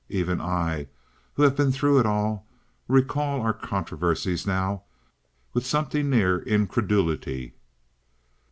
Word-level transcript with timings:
Even 0.09 0.41
I, 0.41 0.87
who 1.35 1.43
have 1.43 1.55
been 1.55 1.71
through 1.71 1.99
it 1.99 2.07
all, 2.07 2.47
recall 2.87 3.39
our 3.41 3.53
controversies 3.53 4.47
now 4.47 4.81
with 5.53 5.63
something 5.63 6.09
near 6.09 6.39
incredulity. 6.39 7.53